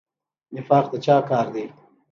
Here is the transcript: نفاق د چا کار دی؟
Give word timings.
نفاق 0.57 0.85
د 0.91 0.93
چا 1.05 1.17
کار 1.29 1.45
دی؟ 1.53 1.65